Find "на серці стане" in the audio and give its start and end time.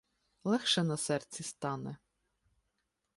0.83-1.97